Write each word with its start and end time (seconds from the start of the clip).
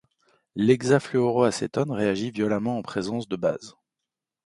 L'hexafluoroacétone 0.55 1.91
réagit 1.91 2.31
violemment 2.31 2.79
en 2.79 2.81
présence 2.81 3.29
de 3.29 3.35
bases. 3.35 3.75